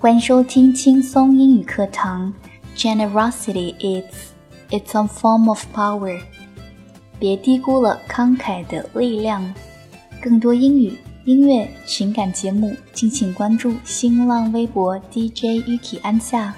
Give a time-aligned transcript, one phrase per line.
[0.00, 2.32] 欢迎收听轻松英语课堂
[2.74, 4.32] generosity is
[4.70, 6.18] it's a form of power.
[7.18, 9.54] 别低估了慷慨的力量。
[10.22, 16.54] 更多英语音乐情感节目敬请关注新浪微博 djyuki 安夏